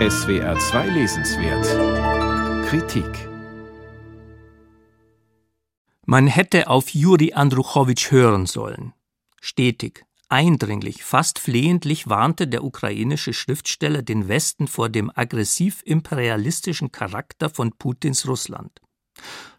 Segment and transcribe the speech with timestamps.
[0.00, 3.28] SWR 2 Lesenswert Kritik
[6.04, 8.92] Man hätte auf Juri Andruchowitsch hören sollen.
[9.40, 17.70] Stetig, eindringlich, fast flehentlich warnte der ukrainische Schriftsteller den Westen vor dem aggressiv-imperialistischen Charakter von
[17.70, 18.80] Putins Russland.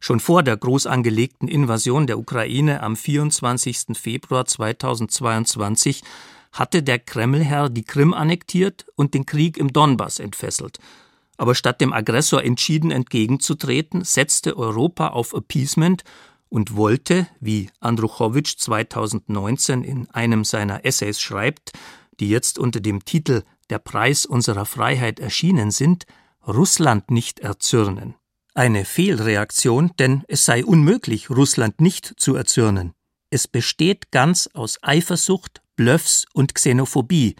[0.01, 3.97] Schon vor der groß angelegten Invasion der Ukraine am 24.
[3.97, 6.03] Februar 2022
[6.55, 10.79] hatte der Kremlherr die Krim annektiert und den Krieg im Donbass entfesselt.
[11.37, 16.03] Aber statt dem Aggressor entschieden entgegenzutreten, setzte Europa auf Appeasement
[16.47, 21.73] und wollte, wie Andruchowitsch 2019 in einem seiner Essays schreibt,
[22.21, 26.05] die jetzt unter dem Titel Der Preis unserer Freiheit erschienen sind,
[26.47, 28.15] Russland nicht erzürnen.
[28.53, 32.93] Eine Fehlreaktion, denn es sei unmöglich, Russland nicht zu erzürnen.
[33.29, 37.35] Es besteht ganz aus Eifersucht, Bluffs und Xenophobie.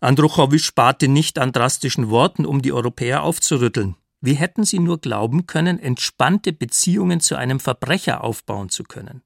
[0.00, 3.96] Andruchowitsch sparte nicht an drastischen Worten, um die Europäer aufzurütteln.
[4.20, 9.22] Wie hätten sie nur glauben können, entspannte Beziehungen zu einem Verbrecher aufbauen zu können?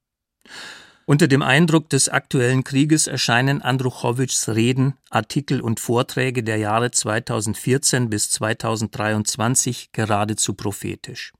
[1.07, 8.11] Unter dem Eindruck des aktuellen Krieges erscheinen Andruchowitschs Reden, Artikel und Vorträge der Jahre 2014
[8.11, 11.33] bis 2023 geradezu prophetisch.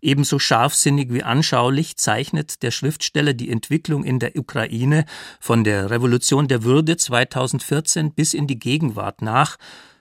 [0.00, 5.04] Ebenso scharfsinnig wie anschaulich zeichnet der Schriftsteller die Entwicklung in der Ukraine
[5.40, 9.56] von der Revolution der Würde 2014 bis in die Gegenwart nach,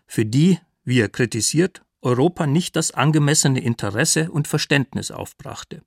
[0.06, 5.82] für die, wie er kritisiert, Europa nicht das angemessene Interesse und Verständnis aufbrachte.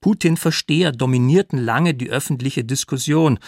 [0.00, 3.38] Putin-Versteher dominierten lange die öffentliche Diskussion.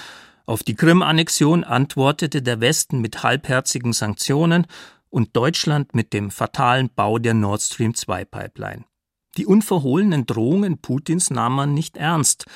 [0.44, 4.66] Auf die Krim-Annexion antwortete der Westen mit halbherzigen Sanktionen
[5.10, 8.84] und Deutschland mit dem fatalen Bau der Nord Stream 2 Pipeline.
[9.38, 12.46] Die unverhohlenen Drohungen Putins nahm man nicht ernst,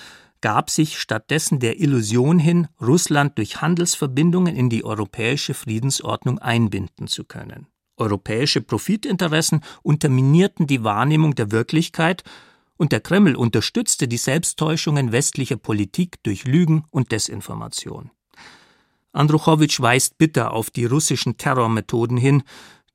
[0.40, 7.22] gab sich stattdessen der Illusion hin, Russland durch Handelsverbindungen in die europäische Friedensordnung einbinden zu
[7.22, 7.68] können.
[7.96, 12.24] Europäische Profitinteressen unterminierten die Wahrnehmung der Wirklichkeit
[12.76, 18.10] und der Kreml unterstützte die Selbsttäuschungen westlicher Politik durch Lügen und Desinformation.
[19.12, 22.42] Andruchowitsch weist bitter auf die russischen Terrormethoden hin,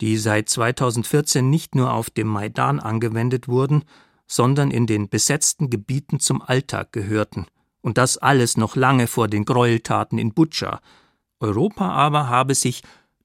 [0.01, 3.83] die seit 2014 nicht nur auf dem Maidan angewendet wurden,
[4.27, 7.47] sondern in den besetzten Gebieten zum Alltag gehörten.
[7.81, 10.81] Und das alles noch lange vor den Gräueltaten in Butscha.
[11.39, 12.81] Europa aber habe sich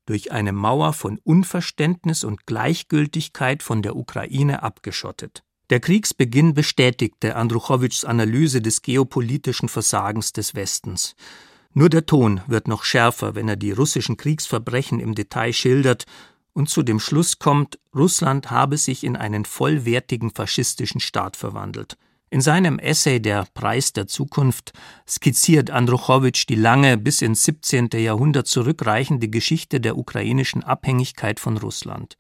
[0.06, 5.42] durch eine Mauer von Unverständnis und Gleichgültigkeit von der Ukraine abgeschottet.
[5.70, 11.14] Der Kriegsbeginn bestätigte Andruchowitschs Analyse des geopolitischen Versagens des Westens.
[11.72, 16.04] Nur der Ton wird noch schärfer, wenn er die russischen Kriegsverbrechen im Detail schildert
[16.54, 21.96] und zu dem Schluss kommt, Russland habe sich in einen vollwertigen faschistischen Staat verwandelt.
[22.30, 24.72] In seinem Essay Der Preis der Zukunft
[25.06, 27.90] skizziert Andruchowitsch die lange bis ins 17.
[27.94, 32.16] Jahrhundert zurückreichende Geschichte der ukrainischen Abhängigkeit von Russland.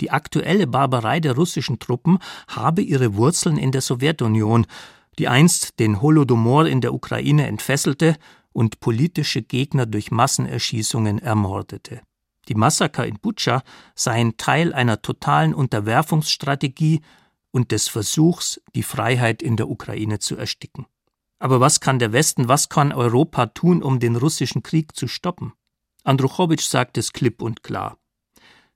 [0.00, 4.66] Die aktuelle Barbarei der russischen Truppen habe ihre Wurzeln in der Sowjetunion,
[5.18, 8.16] die einst den Holodomor in der Ukraine entfesselte
[8.52, 12.00] und politische Gegner durch Massenerschießungen ermordete.
[12.48, 13.62] Die Massaker in Butscha
[13.94, 17.02] seien Teil einer totalen Unterwerfungsstrategie
[17.50, 20.86] und des Versuchs, die Freiheit in der Ukraine zu ersticken.
[21.38, 25.52] Aber was kann der Westen, was kann Europa tun, um den russischen Krieg zu stoppen?
[26.04, 27.98] Andruchowitsch sagt es klipp und klar.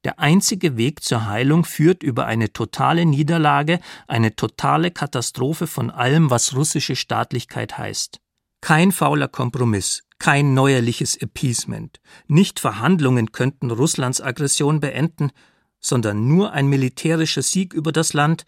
[0.04, 6.28] Der einzige Weg zur Heilung führt über eine totale Niederlage, eine totale Katastrophe von allem,
[6.28, 8.20] was russische Staatlichkeit heißt.
[8.64, 12.00] Kein fauler Kompromiss, kein neuerliches Appeasement.
[12.28, 15.32] Nicht Verhandlungen könnten Russlands Aggression beenden,
[15.80, 18.46] sondern nur ein militärischer Sieg über das Land,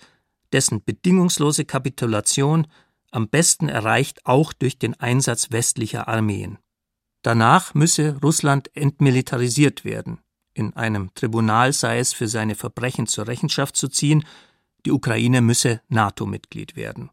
[0.54, 2.66] dessen bedingungslose Kapitulation
[3.10, 6.56] am besten erreicht auch durch den Einsatz westlicher Armeen.
[7.21, 10.21] Danach müsse Russland entmilitarisiert werden.
[10.54, 14.25] In einem Tribunal sei es für seine Verbrechen zur Rechenschaft zu ziehen,
[14.87, 17.10] die Ukraine müsse NATO-Mitglied werden.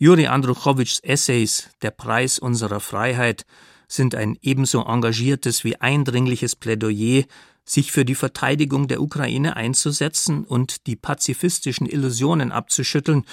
[0.00, 3.44] Juri Andruchowitschs Essays Der Preis unserer Freiheit
[3.88, 7.24] sind ein ebenso engagiertes wie eindringliches Plädoyer,
[7.64, 13.24] sich für die Verteidigung der Ukraine einzusetzen und die pazifistischen Illusionen abzuschütteln,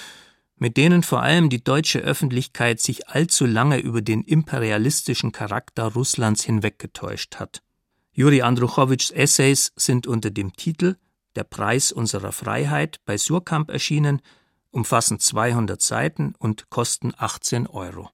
[0.58, 6.44] mit denen vor allem die deutsche Öffentlichkeit sich allzu lange über den imperialistischen Charakter Russlands
[6.44, 7.62] hinweggetäuscht hat.
[8.12, 10.96] Juri Andruchowitschs Essays sind unter dem Titel
[11.36, 14.20] Der Preis unserer Freiheit bei Surkamp erschienen,
[14.76, 18.10] umfassen 200 Seiten und kosten 18 Euro.